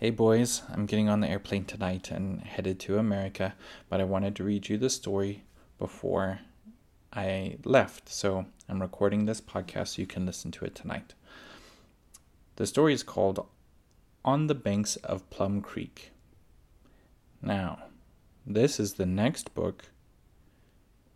Hey 0.00 0.10
boys, 0.10 0.62
I'm 0.72 0.86
getting 0.86 1.08
on 1.08 1.18
the 1.18 1.28
airplane 1.28 1.64
tonight 1.64 2.12
and 2.12 2.40
headed 2.40 2.78
to 2.78 2.98
America, 2.98 3.56
but 3.88 4.00
I 4.00 4.04
wanted 4.04 4.36
to 4.36 4.44
read 4.44 4.68
you 4.68 4.78
the 4.78 4.90
story 4.90 5.42
before 5.76 6.38
I 7.12 7.56
left, 7.64 8.08
so 8.08 8.46
I'm 8.68 8.80
recording 8.80 9.24
this 9.24 9.40
podcast 9.40 9.96
so 9.96 10.00
you 10.00 10.06
can 10.06 10.24
listen 10.24 10.52
to 10.52 10.64
it 10.64 10.76
tonight. 10.76 11.14
The 12.54 12.66
story 12.68 12.94
is 12.94 13.02
called 13.02 13.44
On 14.24 14.46
the 14.46 14.54
Banks 14.54 14.94
of 14.98 15.28
Plum 15.30 15.60
Creek. 15.60 16.12
Now, 17.42 17.80
this 18.46 18.78
is 18.78 18.94
the 18.94 19.06
next 19.06 19.52
book 19.52 19.86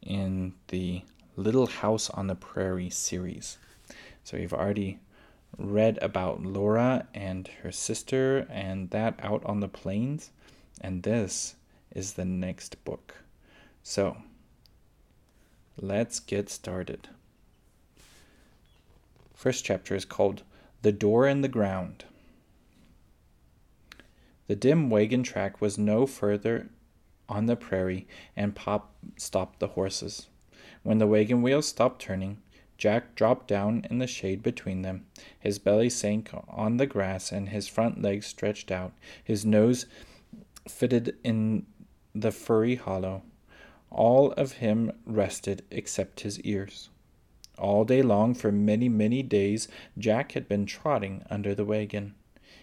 in 0.03 0.55
the 0.69 1.03
Little 1.37 1.69
House 1.69 2.11
on 2.11 2.27
the 2.27 2.35
Prairie 2.35 2.91
series. 2.91 3.59
So 4.25 4.37
you've 4.37 4.53
already 4.53 4.99
read 5.59 5.99
about 6.03 6.43
Laura 6.43 7.07
and 7.15 7.49
her 7.63 7.73
sister 7.73 8.47
and 8.51 8.91
that 8.91 9.19
out 9.23 9.45
on 9.45 9.61
the 9.61 9.69
plains, 9.69 10.31
and 10.81 11.03
this 11.03 11.55
is 11.95 12.15
the 12.15 12.25
next 12.25 12.83
book. 12.85 13.15
So, 13.83 14.17
let's 15.77 16.21
get 16.21 16.49
started. 16.49 17.09
First 19.35 19.65
chapter 19.65 19.95
is 19.95 20.05
called 20.05 20.43
The 20.83 20.93
Door 20.93 21.29
in 21.29 21.41
the 21.41 21.49
Ground. 21.49 22.05
The 24.47 24.57
dim 24.57 24.91
wagon 24.91 25.23
track 25.23 25.61
was 25.61 25.79
no 25.79 26.07
further 26.07 26.69
on 27.29 27.47
the 27.47 27.57
prairie, 27.57 28.07
and 28.37 28.55
Pop 28.55 28.95
stopped 29.17 29.61
the 29.61 29.69
horses. 29.69 30.29
When 30.83 30.99
the 30.99 31.07
wagon 31.07 31.43
wheels 31.43 31.67
stopped 31.67 32.03
turning, 32.03 32.39
Jack 32.83 33.15
dropped 33.15 33.47
down 33.47 33.87
in 33.91 33.99
the 33.99 34.09
shade 34.09 34.43
between 34.43 34.83
them. 34.83 35.07
His 35.39 35.61
belly 35.61 35.89
sank 35.89 36.31
on 36.49 36.79
the 36.79 36.87
grass 36.87 37.31
and 37.31 37.51
his 37.51 37.69
front 37.69 38.03
legs 38.03 38.27
stretched 38.27 38.73
out. 38.73 38.91
His 39.23 39.47
nose 39.47 39.87
fitted 40.67 41.17
in 41.23 41.65
the 42.13 42.33
furry 42.33 42.75
hollow. 42.75 43.23
All 43.89 44.33
of 44.33 44.55
him 44.55 44.91
rested 45.07 45.63
except 45.71 46.23
his 46.23 46.41
ears. 46.41 46.91
All 47.57 47.85
day 47.85 48.03
long, 48.03 48.35
for 48.35 48.51
many, 48.51 48.89
many 48.89 49.23
days, 49.23 49.69
Jack 49.97 50.33
had 50.33 50.49
been 50.49 50.67
trotting 50.67 51.23
under 51.31 51.55
the 51.55 51.65
wagon. 51.65 52.17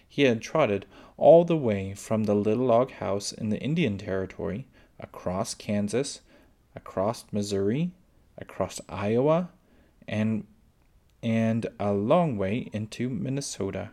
He 0.06 0.24
had 0.24 0.42
trotted 0.42 0.84
all 1.16 1.46
the 1.46 1.56
way 1.56 1.94
from 1.94 2.24
the 2.24 2.34
little 2.34 2.66
log 2.66 2.90
house 2.90 3.32
in 3.32 3.48
the 3.48 3.62
Indian 3.62 3.96
Territory, 3.96 4.66
across 4.98 5.54
Kansas, 5.54 6.20
across 6.76 7.24
Missouri, 7.32 7.92
across 8.36 8.82
Iowa, 8.86 9.48
and 10.10 10.44
and 11.22 11.66
a 11.78 11.92
long 11.92 12.36
way 12.36 12.68
into 12.72 13.08
Minnesota. 13.08 13.90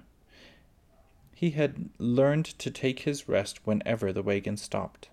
He 1.35 1.51
had 1.51 1.89
learned 1.99 2.45
to 2.45 2.71
take 2.71 3.01
his 3.01 3.29
rest 3.29 3.59
whenever 3.65 4.11
the 4.11 4.23
wagon 4.23 4.57
stopped. 4.57 5.09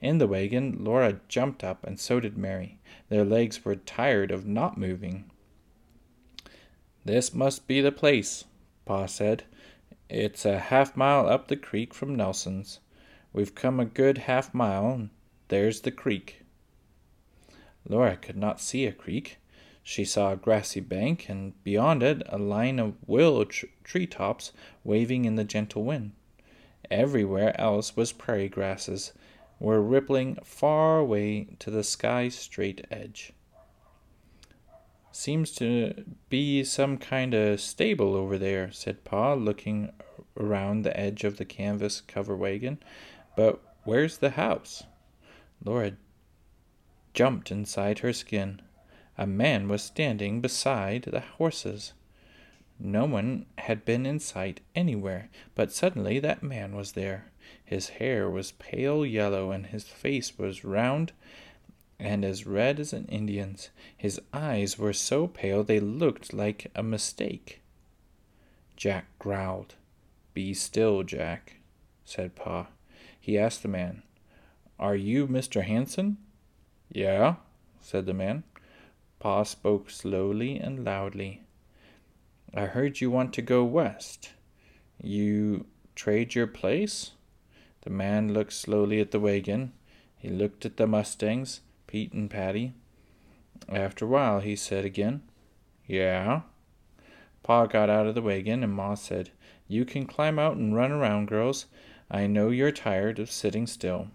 In 0.00 0.18
the 0.18 0.26
wagon, 0.26 0.82
Laura 0.82 1.20
jumped 1.28 1.62
up, 1.62 1.84
and 1.84 2.00
so 2.00 2.20
did 2.20 2.38
Mary. 2.38 2.78
Their 3.08 3.24
legs 3.24 3.64
were 3.64 3.76
tired 3.76 4.30
of 4.30 4.46
not 4.46 4.78
moving. 4.78 5.30
This 7.04 7.34
must 7.34 7.66
be 7.66 7.80
the 7.80 7.92
place, 7.92 8.44
Pa 8.86 9.06
said. 9.06 9.44
It's 10.08 10.46
a 10.46 10.58
half 10.58 10.96
mile 10.96 11.26
up 11.26 11.48
the 11.48 11.56
creek 11.56 11.92
from 11.92 12.14
Nelson's. 12.14 12.80
We've 13.32 13.54
come 13.54 13.80
a 13.80 13.84
good 13.84 14.18
half 14.18 14.54
mile, 14.54 14.92
and 14.92 15.10
there's 15.48 15.80
the 15.80 15.90
creek. 15.90 16.42
Laura 17.86 18.16
could 18.16 18.36
not 18.36 18.60
see 18.60 18.86
a 18.86 18.92
creek. 18.92 19.38
She 19.82 20.04
saw 20.04 20.32
a 20.32 20.36
grassy 20.36 20.80
bank, 20.80 21.28
and 21.28 21.60
beyond 21.64 22.02
it 22.02 22.22
a 22.26 22.38
line 22.38 22.78
of 22.78 22.94
willow 23.06 23.44
tr- 23.44 23.66
tree 23.82 24.06
tops 24.06 24.52
waving 24.84 25.24
in 25.24 25.34
the 25.34 25.44
gentle 25.44 25.82
wind. 25.82 26.12
Everywhere 26.90 27.60
else 27.60 27.96
was 27.96 28.12
prairie 28.12 28.48
grasses, 28.48 29.12
were 29.58 29.80
rippling 29.80 30.36
far 30.44 30.98
away 30.98 31.48
to 31.58 31.70
the 31.70 31.84
sky's 31.84 32.34
straight 32.34 32.86
edge. 32.90 33.32
Seems 35.10 35.52
to 35.52 36.04
be 36.28 36.64
some 36.64 36.96
kind 36.96 37.34
of 37.34 37.60
stable 37.60 38.14
over 38.14 38.38
there, 38.38 38.72
said 38.72 39.04
Pa, 39.04 39.34
looking 39.34 39.92
around 40.38 40.82
the 40.82 40.98
edge 40.98 41.22
of 41.24 41.36
the 41.36 41.44
canvas 41.44 42.00
cover 42.00 42.36
wagon. 42.36 42.78
But 43.36 43.60
where's 43.84 44.18
the 44.18 44.30
house? 44.30 44.84
Laura 45.64 45.92
jumped 47.14 47.50
inside 47.50 47.98
her 47.98 48.12
skin. 48.12 48.62
A 49.18 49.26
man 49.26 49.68
was 49.68 49.82
standing 49.82 50.40
beside 50.40 51.02
the 51.02 51.20
horses. 51.20 51.92
No 52.78 53.04
one 53.04 53.46
had 53.58 53.84
been 53.84 54.06
in 54.06 54.18
sight 54.18 54.60
anywhere, 54.74 55.28
but 55.54 55.72
suddenly 55.72 56.18
that 56.18 56.42
man 56.42 56.74
was 56.74 56.92
there. 56.92 57.30
His 57.64 57.90
hair 57.90 58.30
was 58.30 58.52
pale 58.52 59.04
yellow, 59.04 59.50
and 59.50 59.66
his 59.66 59.84
face 59.84 60.38
was 60.38 60.64
round 60.64 61.12
and 62.02 62.24
as 62.24 62.46
red 62.48 62.80
as 62.80 62.92
an 62.92 63.06
Indian's. 63.06 63.70
His 63.96 64.20
eyes 64.32 64.76
were 64.76 64.92
so 64.92 65.28
pale 65.28 65.62
they 65.62 65.78
looked 65.78 66.32
like 66.32 66.68
a 66.74 66.82
mistake. 66.82 67.62
Jack 68.76 69.06
growled. 69.20 69.76
Be 70.34 70.52
still, 70.52 71.04
Jack, 71.04 71.58
said 72.04 72.34
Pa. 72.34 72.66
He 73.20 73.38
asked 73.38 73.62
the 73.62 73.68
man, 73.68 74.02
Are 74.80 74.96
you 74.96 75.28
Mr. 75.28 75.62
Hanson? 75.62 76.16
Yeah, 76.90 77.36
said 77.80 78.06
the 78.06 78.14
man. 78.14 78.42
Pa 79.22 79.44
spoke 79.44 79.88
slowly 79.88 80.58
and 80.58 80.84
loudly. 80.84 81.42
I 82.52 82.66
heard 82.66 83.00
you 83.00 83.08
want 83.08 83.32
to 83.34 83.40
go 83.40 83.62
west. 83.62 84.30
You 85.00 85.66
trade 85.94 86.34
your 86.34 86.48
place? 86.48 87.12
The 87.82 87.90
man 87.90 88.34
looked 88.34 88.52
slowly 88.52 88.98
at 88.98 89.12
the 89.12 89.20
wagon. 89.20 89.74
He 90.18 90.28
looked 90.28 90.66
at 90.66 90.76
the 90.76 90.88
mustangs, 90.88 91.60
Pete 91.86 92.12
and 92.12 92.28
Patty. 92.28 92.72
After 93.68 94.06
a 94.06 94.08
while, 94.08 94.40
he 94.40 94.56
said 94.56 94.84
again, 94.84 95.22
Yeah. 95.86 96.40
Pa 97.44 97.66
got 97.66 97.88
out 97.88 98.08
of 98.08 98.16
the 98.16 98.22
wagon, 98.22 98.64
and 98.64 98.74
Ma 98.74 98.96
said, 98.96 99.30
You 99.68 99.84
can 99.84 100.04
climb 100.04 100.40
out 100.40 100.56
and 100.56 100.74
run 100.74 100.90
around, 100.90 101.28
girls. 101.28 101.66
I 102.10 102.26
know 102.26 102.50
you're 102.50 102.72
tired 102.72 103.20
of 103.20 103.30
sitting 103.30 103.68
still. 103.68 104.08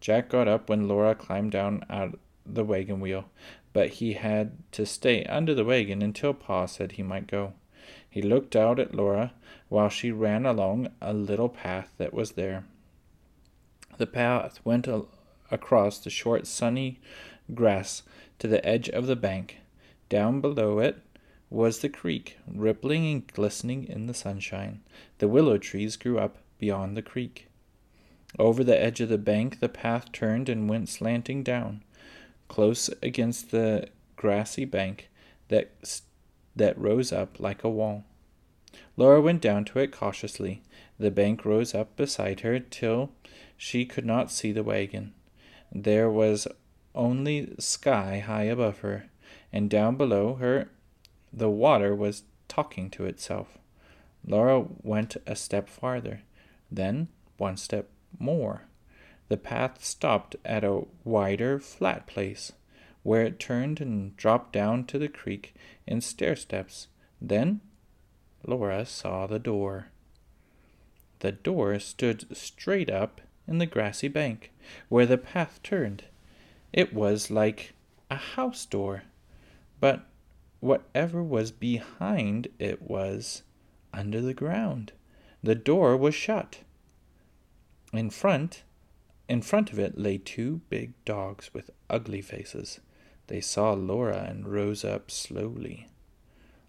Jack 0.00 0.30
got 0.30 0.48
up 0.48 0.70
when 0.70 0.88
Laura 0.88 1.14
climbed 1.14 1.52
down 1.52 1.84
out 1.90 2.14
of 2.14 2.18
the 2.46 2.64
wagon 2.64 2.98
wheel 2.98 3.26
but 3.72 3.88
he 3.88 4.14
had 4.14 4.52
to 4.72 4.84
stay 4.84 5.24
under 5.24 5.54
the 5.54 5.64
wagon 5.64 6.02
until 6.02 6.34
Pa 6.34 6.66
said 6.66 6.92
he 6.92 7.02
might 7.02 7.26
go. 7.26 7.54
He 8.08 8.20
looked 8.20 8.54
out 8.54 8.78
at 8.78 8.94
Laura 8.94 9.32
while 9.68 9.88
she 9.88 10.10
ran 10.10 10.44
along 10.44 10.88
a 11.00 11.14
little 11.14 11.48
path 11.48 11.92
that 11.96 12.12
was 12.12 12.32
there. 12.32 12.64
The 13.96 14.06
path 14.06 14.60
went 14.64 14.86
a- 14.86 15.06
across 15.50 15.98
the 15.98 16.10
short 16.10 16.46
sunny 16.46 17.00
grass 17.54 18.02
to 18.38 18.48
the 18.48 18.64
edge 18.66 18.88
of 18.88 19.06
the 19.06 19.16
bank. 19.16 19.58
Down 20.08 20.40
below 20.40 20.78
it 20.78 20.98
was 21.48 21.78
the 21.78 21.88
creek, 21.88 22.36
rippling 22.46 23.10
and 23.10 23.26
glistening 23.26 23.84
in 23.84 24.06
the 24.06 24.14
sunshine. 24.14 24.80
The 25.18 25.28
willow 25.28 25.58
trees 25.58 25.96
grew 25.96 26.18
up 26.18 26.36
beyond 26.58 26.96
the 26.96 27.02
creek. 27.02 27.48
Over 28.38 28.64
the 28.64 28.78
edge 28.78 29.00
of 29.00 29.08
the 29.08 29.18
bank, 29.18 29.60
the 29.60 29.68
path 29.68 30.12
turned 30.12 30.48
and 30.48 30.68
went 30.68 30.88
slanting 30.88 31.42
down 31.42 31.82
close 32.52 32.90
against 33.02 33.50
the 33.50 33.88
grassy 34.14 34.66
bank 34.66 35.08
that, 35.48 35.70
that 36.54 36.76
rose 36.76 37.10
up 37.10 37.40
like 37.40 37.64
a 37.64 37.70
wall. 37.70 38.04
Laura 38.94 39.22
went 39.22 39.40
down 39.40 39.64
to 39.64 39.78
it 39.78 39.90
cautiously. 39.90 40.60
The 40.98 41.10
bank 41.10 41.46
rose 41.46 41.74
up 41.74 41.96
beside 41.96 42.40
her 42.40 42.58
till 42.58 43.10
she 43.56 43.86
could 43.86 44.04
not 44.04 44.30
see 44.30 44.52
the 44.52 44.62
wagon. 44.62 45.14
There 45.72 46.10
was 46.10 46.46
only 46.94 47.54
sky 47.58 48.18
high 48.18 48.44
above 48.44 48.80
her, 48.80 49.06
and 49.50 49.70
down 49.70 49.96
below 49.96 50.34
her 50.34 50.68
the 51.32 51.48
water 51.48 51.94
was 51.94 52.24
talking 52.48 52.90
to 52.90 53.06
itself. 53.06 53.56
Laura 54.26 54.66
went 54.82 55.16
a 55.26 55.36
step 55.36 55.70
farther, 55.70 56.20
then 56.70 57.08
one 57.38 57.56
step 57.56 57.88
more. 58.18 58.66
The 59.28 59.36
path 59.36 59.84
stopped 59.84 60.36
at 60.44 60.64
a 60.64 60.84
wider, 61.04 61.58
flat 61.58 62.06
place, 62.06 62.52
where 63.02 63.24
it 63.24 63.38
turned 63.38 63.80
and 63.80 64.16
dropped 64.16 64.52
down 64.52 64.84
to 64.86 64.98
the 64.98 65.08
creek 65.08 65.54
in 65.86 66.00
stair 66.00 66.36
steps. 66.36 66.88
Then 67.20 67.60
Laura 68.44 68.84
saw 68.84 69.26
the 69.26 69.38
door. 69.38 69.88
The 71.20 71.32
door 71.32 71.78
stood 71.78 72.36
straight 72.36 72.90
up 72.90 73.20
in 73.46 73.58
the 73.58 73.66
grassy 73.66 74.08
bank, 74.08 74.50
where 74.88 75.06
the 75.06 75.18
path 75.18 75.60
turned. 75.62 76.04
It 76.72 76.92
was 76.92 77.30
like 77.30 77.74
a 78.10 78.16
house 78.16 78.66
door, 78.66 79.04
but 79.80 80.06
whatever 80.60 81.22
was 81.22 81.50
behind 81.50 82.48
it 82.58 82.82
was 82.82 83.42
under 83.92 84.20
the 84.20 84.34
ground. 84.34 84.92
The 85.42 85.54
door 85.54 85.96
was 85.96 86.14
shut. 86.14 86.60
In 87.92 88.10
front, 88.10 88.62
in 89.32 89.40
front 89.40 89.72
of 89.72 89.78
it 89.78 89.96
lay 89.96 90.18
two 90.18 90.60
big 90.68 90.92
dogs 91.06 91.48
with 91.54 91.70
ugly 91.88 92.20
faces. 92.20 92.80
They 93.28 93.40
saw 93.40 93.72
Laura 93.72 94.26
and 94.28 94.46
rose 94.46 94.84
up 94.84 95.10
slowly. 95.10 95.88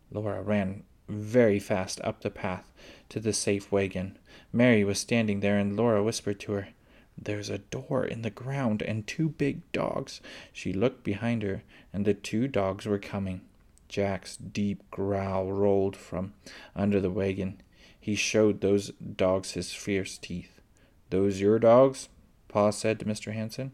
Laura 0.09 0.41
ran 0.41 0.83
very 1.09 1.59
fast 1.59 1.99
up 2.05 2.21
the 2.21 2.29
path 2.29 2.71
to 3.09 3.19
the 3.19 3.33
safe 3.33 3.69
wagon, 3.69 4.17
Mary 4.53 4.85
was 4.85 4.97
standing 4.97 5.41
there, 5.41 5.57
and 5.57 5.75
Laura 5.75 6.01
whispered 6.01 6.39
to 6.39 6.53
her, 6.53 6.69
There's 7.17 7.49
a 7.49 7.57
door 7.57 8.05
in 8.05 8.21
the 8.21 8.29
ground 8.29 8.81
and 8.81 9.05
two 9.05 9.27
big 9.27 9.69
dogs. 9.73 10.21
She 10.53 10.71
looked 10.71 11.03
behind 11.03 11.43
her, 11.43 11.63
and 11.91 12.05
the 12.05 12.13
two 12.13 12.47
dogs 12.47 12.85
were 12.85 12.97
coming. 12.97 13.41
Jack's 13.89 14.37
deep 14.37 14.89
growl 14.89 15.51
rolled 15.51 15.97
from 15.97 16.33
under 16.77 17.01
the 17.01 17.09
wagon. 17.09 17.61
He 17.99 18.15
showed 18.15 18.61
those 18.61 18.91
dogs 18.91 19.51
his 19.51 19.73
fierce 19.73 20.17
teeth. 20.17 20.61
Those 21.09 21.41
your 21.41 21.59
dogs? 21.59 22.07
Pa 22.53 22.69
said 22.69 22.99
to 22.99 23.05
Mr. 23.05 23.33
Hanson. 23.33 23.71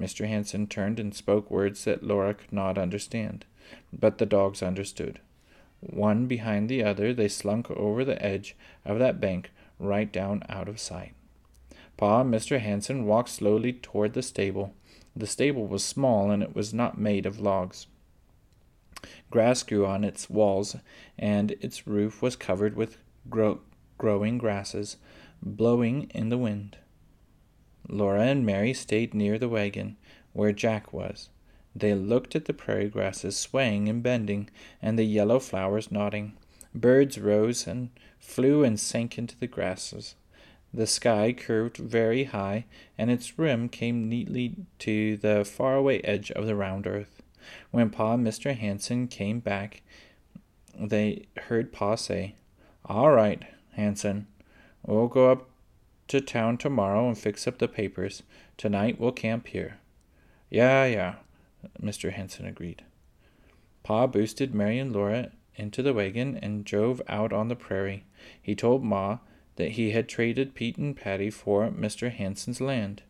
Mr. 0.00 0.26
Hanson 0.26 0.66
turned 0.66 0.98
and 0.98 1.14
spoke 1.14 1.50
words 1.50 1.84
that 1.84 2.02
Laura 2.02 2.32
could 2.32 2.50
not 2.50 2.78
understand, 2.78 3.44
but 3.92 4.16
the 4.16 4.24
dogs 4.24 4.62
understood. 4.62 5.20
One 5.80 6.24
behind 6.24 6.70
the 6.70 6.82
other, 6.82 7.12
they 7.12 7.28
slunk 7.28 7.70
over 7.70 8.06
the 8.06 8.20
edge 8.24 8.56
of 8.86 8.98
that 9.00 9.20
bank 9.20 9.50
right 9.78 10.10
down 10.10 10.44
out 10.48 10.66
of 10.66 10.80
sight. 10.80 11.12
Pa 11.98 12.22
and 12.22 12.32
Mr. 12.32 12.58
Hanson 12.58 13.04
walked 13.04 13.28
slowly 13.28 13.74
toward 13.74 14.14
the 14.14 14.22
stable. 14.22 14.72
The 15.14 15.26
stable 15.26 15.66
was 15.66 15.84
small 15.84 16.30
and 16.30 16.42
it 16.42 16.54
was 16.54 16.72
not 16.72 16.96
made 16.98 17.26
of 17.26 17.38
logs. 17.38 17.86
Grass 19.30 19.62
grew 19.62 19.84
on 19.84 20.04
its 20.04 20.30
walls, 20.30 20.76
and 21.18 21.50
its 21.60 21.86
roof 21.86 22.22
was 22.22 22.34
covered 22.34 22.76
with 22.76 22.96
grow- 23.28 23.60
growing 23.98 24.38
grasses, 24.38 24.96
blowing 25.42 26.10
in 26.14 26.30
the 26.30 26.38
wind. 26.38 26.78
Laura 27.88 28.22
and 28.22 28.44
Mary 28.44 28.72
stayed 28.72 29.14
near 29.14 29.38
the 29.38 29.48
wagon, 29.48 29.96
where 30.32 30.52
Jack 30.52 30.92
was. 30.92 31.28
They 31.74 31.94
looked 31.94 32.34
at 32.34 32.46
the 32.46 32.54
prairie 32.54 32.88
grasses 32.88 33.36
swaying 33.36 33.88
and 33.88 34.02
bending, 34.02 34.48
and 34.80 34.98
the 34.98 35.04
yellow 35.04 35.38
flowers 35.38 35.92
nodding. 35.92 36.34
Birds 36.74 37.18
rose 37.18 37.66
and 37.66 37.90
flew 38.18 38.64
and 38.64 38.80
sank 38.80 39.18
into 39.18 39.38
the 39.38 39.46
grasses. 39.46 40.14
The 40.72 40.86
sky 40.86 41.32
curved 41.32 41.76
very 41.76 42.24
high, 42.24 42.66
and 42.98 43.10
its 43.10 43.38
rim 43.38 43.68
came 43.68 44.08
neatly 44.08 44.56
to 44.80 45.16
the 45.16 45.44
faraway 45.44 46.00
edge 46.00 46.30
of 46.30 46.46
the 46.46 46.56
round 46.56 46.86
earth. 46.86 47.22
When 47.70 47.90
Pa 47.90 48.14
and 48.14 48.26
Mr. 48.26 48.56
Hanson 48.56 49.06
came 49.08 49.40
back, 49.40 49.82
they 50.78 51.26
heard 51.48 51.72
Pa 51.72 51.94
say, 51.94 52.34
All 52.84 53.10
right, 53.10 53.42
Hanson, 53.72 54.26
we'll 54.84 55.08
go 55.08 55.30
up 55.30 55.48
to 56.08 56.20
town 56.20 56.56
tomorrow 56.58 57.08
and 57.08 57.18
fix 57.18 57.46
up 57.46 57.58
the 57.58 57.68
papers. 57.68 58.22
Tonight 58.56 59.00
we'll 59.00 59.12
camp 59.12 59.48
here. 59.48 59.78
Yeah, 60.50 60.86
yeah, 60.86 61.14
Mr. 61.80 62.12
Hanson 62.12 62.46
agreed. 62.46 62.84
Pa 63.82 64.06
boosted 64.06 64.54
Mary 64.54 64.78
and 64.78 64.92
Laura 64.92 65.30
into 65.56 65.82
the 65.82 65.94
wagon 65.94 66.36
and 66.36 66.64
drove 66.64 67.02
out 67.08 67.32
on 67.32 67.48
the 67.48 67.56
prairie. 67.56 68.04
He 68.40 68.54
told 68.54 68.84
Ma 68.84 69.18
that 69.56 69.72
he 69.72 69.90
had 69.90 70.08
traded 70.08 70.54
Pete 70.54 70.76
and 70.76 70.96
Patty 70.96 71.30
for 71.30 71.70
Mr. 71.70 72.10
Hanson's 72.10 72.60
land. 72.60 73.02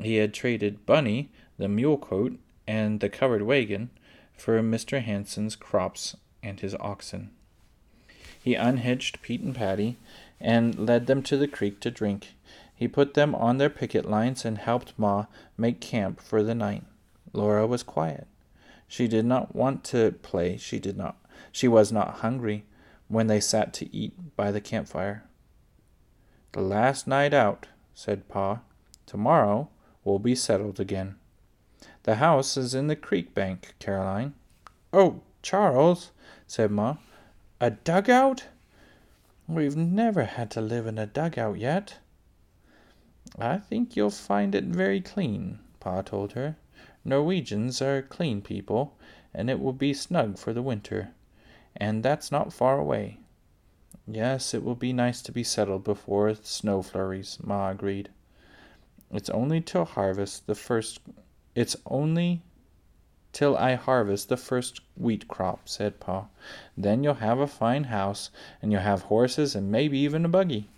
He 0.00 0.16
had 0.16 0.32
traded 0.32 0.86
Bunny, 0.86 1.30
the 1.58 1.68
mule 1.68 1.98
coat, 1.98 2.38
and 2.66 3.00
the 3.00 3.08
covered 3.08 3.42
wagon 3.42 3.90
for 4.36 4.60
Mr. 4.60 5.00
Hanson's 5.00 5.56
crops 5.56 6.16
and 6.42 6.60
his 6.60 6.74
oxen. 6.80 7.30
He 8.42 8.54
unhitched 8.54 9.22
Pete 9.22 9.40
and 9.40 9.54
Patty 9.54 9.96
and 10.44 10.78
led 10.78 11.06
them 11.06 11.22
to 11.22 11.38
the 11.38 11.48
creek 11.48 11.80
to 11.80 11.90
drink. 11.90 12.34
He 12.76 12.86
put 12.86 13.14
them 13.14 13.34
on 13.34 13.56
their 13.56 13.70
picket 13.70 14.08
lines 14.08 14.44
and 14.44 14.58
helped 14.58 14.92
Ma 14.98 15.26
make 15.56 15.80
camp 15.80 16.20
for 16.20 16.42
the 16.42 16.54
night. 16.54 16.84
Laura 17.32 17.66
was 17.66 17.82
quiet. 17.82 18.26
She 18.86 19.08
did 19.08 19.24
not 19.24 19.56
want 19.56 19.82
to 19.84 20.12
play. 20.22 20.58
She 20.58 20.78
did 20.78 20.96
not. 20.96 21.16
She 21.50 21.66
was 21.66 21.90
not 21.90 22.18
hungry 22.18 22.66
when 23.08 23.26
they 23.26 23.40
sat 23.40 23.72
to 23.74 23.96
eat 23.96 24.36
by 24.36 24.50
the 24.50 24.60
campfire. 24.60 25.24
The 26.52 26.60
last 26.60 27.06
night 27.06 27.32
out, 27.32 27.66
said 27.94 28.28
Pa. 28.28 28.60
Tomorrow 29.06 29.70
we'll 30.04 30.18
be 30.18 30.34
settled 30.34 30.78
again. 30.78 31.16
The 32.02 32.16
house 32.16 32.56
is 32.56 32.74
in 32.74 32.88
the 32.88 32.96
creek 32.96 33.34
bank, 33.34 33.74
Caroline. 33.78 34.34
Oh, 34.92 35.22
Charles, 35.42 36.10
said 36.46 36.70
Ma. 36.70 36.96
A 37.60 37.70
dugout? 37.70 38.44
We've 39.46 39.76
never 39.76 40.24
had 40.24 40.50
to 40.52 40.60
live 40.60 40.86
in 40.86 40.98
a 40.98 41.06
dugout 41.06 41.58
yet. 41.58 41.98
I 43.38 43.58
think 43.58 43.94
you'll 43.94 44.10
find 44.10 44.54
it 44.54 44.64
very 44.64 45.00
clean, 45.00 45.58
Pa 45.80 46.02
told 46.02 46.32
her. 46.32 46.56
Norwegians 47.04 47.82
are 47.82 48.00
clean 48.00 48.40
people, 48.40 48.96
and 49.34 49.50
it 49.50 49.60
will 49.60 49.74
be 49.74 49.92
snug 49.92 50.38
for 50.38 50.52
the 50.52 50.62
winter. 50.62 51.10
And 51.76 52.02
that's 52.02 52.32
not 52.32 52.52
far 52.52 52.78
away. 52.78 53.18
Yes, 54.06 54.54
it 54.54 54.62
will 54.64 54.74
be 54.74 54.92
nice 54.92 55.20
to 55.22 55.32
be 55.32 55.44
settled 55.44 55.84
before 55.84 56.34
snow 56.34 56.82
flurries, 56.82 57.38
Ma 57.42 57.70
agreed. 57.70 58.10
It's 59.10 59.30
only 59.30 59.60
till 59.60 59.84
harvest 59.84 60.46
the 60.46 60.54
first 60.54 61.00
it's 61.54 61.76
only 61.86 62.42
till 63.34 63.56
I 63.56 63.74
harvest 63.74 64.30
the 64.30 64.36
first 64.38 64.80
wheat 64.96 65.28
crop, 65.28 65.68
said 65.68 66.00
Pa. 66.00 66.28
Then 66.76 67.04
you'll 67.04 67.14
have 67.14 67.40
a 67.40 67.46
fine 67.46 67.84
house, 67.84 68.30
and 68.62 68.72
you'll 68.72 68.80
have 68.80 69.02
horses 69.02 69.54
and 69.54 69.70
maybe 69.70 69.98
even 69.98 70.24
a 70.24 70.28
buggy. 70.28 70.70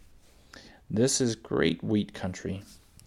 This 0.90 1.20
is 1.20 1.36
great 1.36 1.84
wheat 1.84 2.14
country, 2.14 2.62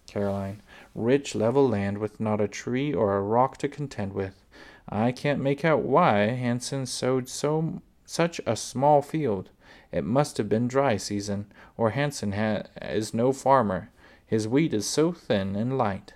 Caroline. 0.06 0.62
Rich, 0.94 1.34
level 1.34 1.68
land 1.68 1.98
with 1.98 2.20
not 2.20 2.40
a 2.40 2.48
tree 2.48 2.94
or 2.94 3.16
a 3.16 3.22
rock 3.22 3.58
to 3.58 3.68
contend 3.68 4.12
with. 4.12 4.44
I 4.88 5.12
can't 5.12 5.40
make 5.40 5.64
out 5.64 5.82
why 5.82 6.28
Hanson 6.28 6.86
sowed 6.86 7.28
so 7.28 7.82
such 8.06 8.40
a 8.46 8.56
small 8.56 9.02
field. 9.02 9.50
It 9.92 10.04
must 10.04 10.36
have 10.38 10.48
been 10.48 10.68
dry 10.68 10.96
season, 10.96 11.46
or 11.76 11.90
Hanson 11.90 12.32
ha- 12.32 12.62
is 12.80 13.12
no 13.12 13.32
farmer. 13.32 13.90
His 14.26 14.46
wheat 14.46 14.72
is 14.72 14.86
so 14.86 15.12
thin 15.12 15.56
and 15.56 15.76
light. 15.76 16.14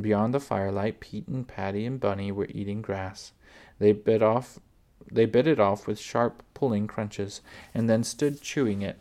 Beyond 0.00 0.32
the 0.32 0.40
firelight, 0.40 1.00
Pete 1.00 1.28
and 1.28 1.46
Patty 1.46 1.84
and 1.84 2.00
Bunny 2.00 2.32
were 2.32 2.48
eating 2.48 2.80
grass. 2.80 3.32
They 3.78 3.92
bit 3.92 4.22
off 4.22 4.58
they 5.10 5.26
bit 5.26 5.46
it 5.46 5.60
off 5.60 5.86
with 5.86 5.98
sharp 5.98 6.42
pulling 6.54 6.86
crunches, 6.86 7.42
and 7.74 7.88
then 7.88 8.02
stood 8.04 8.40
chewing 8.40 8.80
it, 8.80 8.98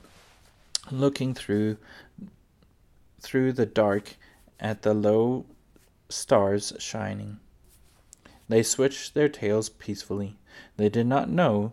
looking 0.91 1.33
through 1.33 1.77
through 3.21 3.53
the 3.53 3.65
dark 3.65 4.17
at 4.59 4.81
the 4.81 4.93
low 4.93 5.45
stars 6.09 6.73
shining. 6.79 7.39
They 8.49 8.63
switched 8.63 9.13
their 9.13 9.29
tails 9.29 9.69
peacefully. 9.69 10.37
They 10.75 10.89
did 10.89 11.07
not 11.07 11.29
know 11.29 11.71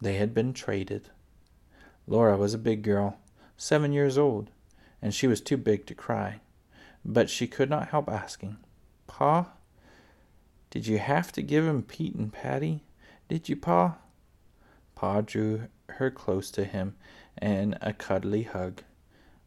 they 0.00 0.14
had 0.14 0.34
been 0.34 0.52
traded. 0.52 1.08
Laura 2.06 2.36
was 2.36 2.52
a 2.52 2.58
big 2.58 2.82
girl, 2.82 3.18
seven 3.56 3.92
years 3.92 4.18
old, 4.18 4.50
and 5.00 5.14
she 5.14 5.26
was 5.26 5.40
too 5.40 5.56
big 5.56 5.86
to 5.86 5.94
cry 5.94 6.40
but 7.04 7.30
she 7.30 7.46
could 7.46 7.70
not 7.70 7.88
help 7.88 8.08
asking, 8.08 8.56
Pa, 9.06 9.52
did 10.70 10.86
you 10.86 10.98
have 10.98 11.32
to 11.32 11.42
give 11.42 11.66
him 11.66 11.82
Pete 11.82 12.14
and 12.14 12.32
Patty? 12.32 12.84
Did 13.28 13.48
you, 13.48 13.56
Pa? 13.56 13.98
Pa 14.94 15.20
drew 15.20 15.68
her 15.88 16.10
close 16.10 16.50
to 16.52 16.64
him 16.64 16.94
in 17.40 17.76
a 17.80 17.92
cuddly 17.92 18.44
hug. 18.44 18.82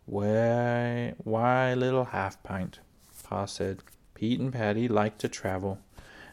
Why, 0.05 1.13
why, 1.17 1.74
little 1.74 2.05
half 2.05 2.41
pint, 2.43 2.79
Pa 3.24 3.45
said. 3.45 3.83
Pete 4.15 4.39
and 4.39 4.53
Patty 4.53 4.88
like 4.88 5.17
to 5.19 5.27
travel. 5.27 5.79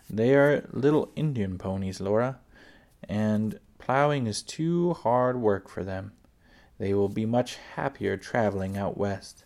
They 0.08 0.34
are 0.34 0.68
little 0.72 1.12
Indian 1.14 1.56
ponies, 1.56 2.00
Laura, 2.00 2.40
and 3.08 3.58
plowing 3.78 4.26
is 4.26 4.42
too 4.42 4.94
hard 4.94 5.36
work 5.36 5.68
for 5.68 5.84
them. 5.84 6.12
They 6.78 6.94
will 6.94 7.08
be 7.08 7.26
much 7.26 7.58
happier 7.76 8.16
traveling 8.16 8.76
out 8.76 8.98
west. 8.98 9.44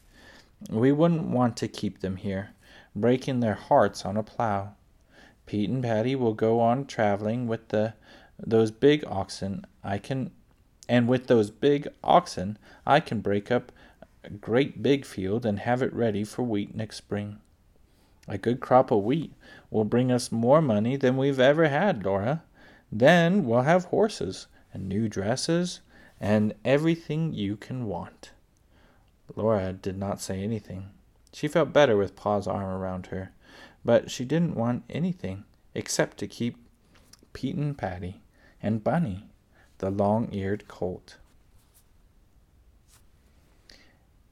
We 0.71 0.93
wouldn't 0.93 1.29
want 1.29 1.57
to 1.59 1.69
keep 1.69 2.01
them 2.01 2.17
here, 2.17 2.51
breaking 2.97 3.41
their 3.41 3.55
hearts 3.55 4.05
on 4.05 4.17
a 4.17 4.23
plow. 4.23 4.75
Pete 5.47 5.69
and 5.69 5.83
Patty 5.83 6.15
will 6.15 6.33
go 6.33 6.61
on 6.61 6.87
traveling 6.87 7.47
with 7.47 7.69
the 7.69 7.95
those 8.39 8.71
big 8.71 9.05
oxen. 9.07 9.67
I 9.83 9.99
can 9.99 10.31
and 10.89 11.07
with 11.07 11.27
those 11.27 11.51
big 11.51 11.89
oxen 12.03 12.59
I 12.87 13.01
can 13.01 13.21
break 13.21 13.51
up 13.51 13.73
a 14.23 14.31
great 14.31 14.83
big 14.83 15.05
field 15.05 15.45
and 15.45 15.59
have 15.61 15.83
it 15.83 15.93
ready 15.93 16.25
for 16.25 16.43
wheat 16.43 16.75
next 16.75 16.97
spring. 16.97 17.41
A 18.27 18.39
good 18.39 18.61
crop 18.61 18.91
of 18.91 19.05
wheat 19.05 19.35
will 19.71 19.85
bring 19.85 20.11
us 20.11 20.33
more 20.33 20.63
money 20.63 20.97
than 20.97 21.19
we've 21.19 21.41
ever 21.41 21.69
had, 21.69 22.05
Laura. 22.05 22.43
Then 22.91 23.45
we'll 23.45 23.63
have 23.63 23.87
horses 23.87 24.47
and 24.73 24.89
new 24.89 25.09
dresses 25.09 25.81
and 26.21 26.55
everything 26.65 27.35
you 27.35 27.57
can 27.57 27.85
want. 27.85 28.31
Laura 29.35 29.73
did 29.73 29.97
not 29.97 30.21
say 30.21 30.43
anything. 30.43 30.91
She 31.33 31.49
felt 31.49 31.73
better 31.73 31.97
with 31.97 32.17
Pa's 32.17 32.47
arm 32.47 32.65
around 32.65 33.07
her, 33.07 33.33
but 33.85 34.11
she 34.11 34.25
didn't 34.25 34.55
want 34.55 34.85
anything 34.89 35.45
except 35.75 36.19
to 36.19 36.27
keep 36.27 36.57
Pete 37.33 37.57
and 37.57 37.77
Patty 37.77 38.23
and 38.63 38.85
Bunny, 38.85 39.27
the 39.79 39.91
long 39.91 40.33
eared 40.33 40.69
colt. 40.69 41.17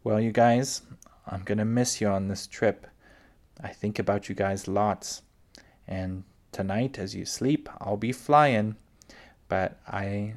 Well, 0.05 0.21
you 0.21 0.33
guys, 0.33 0.83
I'm 1.27 1.43
going 1.43 1.59
to 1.59 1.65
miss 1.65 2.01
you 2.01 2.09
on 2.09 2.29
this 2.29 2.47
trip. 2.47 2.87
I 3.61 3.69
think 3.69 3.99
about 3.99 4.29
you 4.29 4.35
guys 4.35 4.67
lots. 4.67 5.23
And 5.87 6.25
tonight 6.51 6.99
as 6.99 7.15
you 7.15 7.25
sleep, 7.25 7.69
I'll 7.81 7.97
be 7.97 8.13
flying, 8.13 8.77
but 9.49 9.79
I 9.87 10.35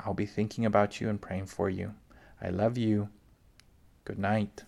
I'll 0.00 0.14
be 0.14 0.26
thinking 0.26 0.66
about 0.66 1.00
you 1.00 1.08
and 1.08 1.20
praying 1.20 1.46
for 1.46 1.70
you. 1.70 1.94
I 2.40 2.50
love 2.50 2.76
you. 2.76 3.08
Good 4.06 4.20
night. 4.20 4.62